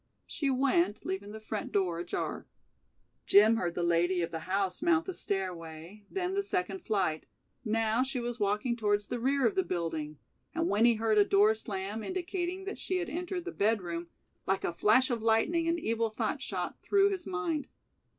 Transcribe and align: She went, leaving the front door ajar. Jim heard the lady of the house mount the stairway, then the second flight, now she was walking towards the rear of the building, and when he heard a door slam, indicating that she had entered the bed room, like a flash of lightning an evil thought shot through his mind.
She 0.25 0.49
went, 0.49 1.05
leaving 1.05 1.31
the 1.31 1.39
front 1.39 1.71
door 1.71 1.99
ajar. 1.99 2.47
Jim 3.27 3.57
heard 3.57 3.75
the 3.75 3.83
lady 3.83 4.23
of 4.23 4.31
the 4.31 4.39
house 4.49 4.81
mount 4.81 5.05
the 5.05 5.13
stairway, 5.13 6.07
then 6.09 6.33
the 6.33 6.41
second 6.41 6.79
flight, 6.79 7.27
now 7.63 8.01
she 8.01 8.19
was 8.19 8.39
walking 8.39 8.75
towards 8.75 9.09
the 9.09 9.19
rear 9.19 9.45
of 9.45 9.53
the 9.53 9.61
building, 9.63 10.17
and 10.55 10.67
when 10.67 10.85
he 10.85 10.95
heard 10.95 11.19
a 11.19 11.23
door 11.23 11.53
slam, 11.53 12.03
indicating 12.03 12.65
that 12.65 12.79
she 12.79 12.97
had 12.97 13.09
entered 13.09 13.45
the 13.45 13.51
bed 13.51 13.83
room, 13.83 14.07
like 14.47 14.63
a 14.63 14.73
flash 14.73 15.11
of 15.11 15.21
lightning 15.21 15.67
an 15.67 15.77
evil 15.77 16.09
thought 16.09 16.41
shot 16.41 16.81
through 16.81 17.09
his 17.11 17.27
mind. 17.27 17.67